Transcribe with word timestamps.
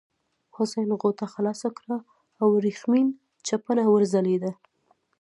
حسن 0.55 0.89
غوټه 1.01 1.25
خلاصه 1.33 1.69
کړه 1.77 1.97
او 2.39 2.47
ورېښمین 2.55 3.07
چپنه 3.47 3.83
وځلېده. 3.87 4.51